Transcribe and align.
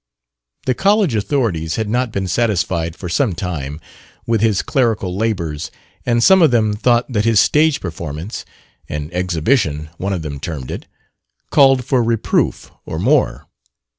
The 0.65 0.73
college 0.73 1.13
authorities 1.13 1.75
had 1.75 1.87
not 1.87 2.11
been 2.11 2.27
satisfied, 2.27 2.95
for 2.95 3.07
some 3.07 3.35
time, 3.35 3.79
with 4.25 4.41
his 4.41 4.63
clerical 4.63 5.15
labors, 5.15 5.69
and 6.07 6.23
some 6.23 6.41
of 6.41 6.49
them 6.49 6.73
thought 6.73 7.13
that 7.13 7.23
his 7.25 7.39
stage 7.39 7.79
performance 7.79 8.43
an 8.89 9.11
"exhibition" 9.13 9.91
one 9.99 10.11
of 10.11 10.23
them 10.23 10.39
termed 10.39 10.71
it 10.71 10.87
called 11.51 11.85
for 11.85 12.01
reproof, 12.03 12.71
or 12.83 12.97
more. 12.97 13.45